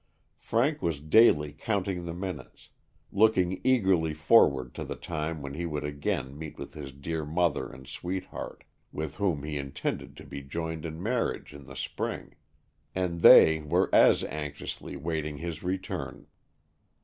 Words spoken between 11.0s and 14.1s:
marriage in the spring, and they were